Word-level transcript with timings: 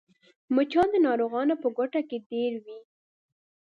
مچان 0.55 0.87
د 0.91 0.95
ناروغانو 1.07 1.55
په 1.63 1.67
کوټه 1.77 2.01
کې 2.09 2.17
ډېر 2.29 2.53
وي 2.65 2.79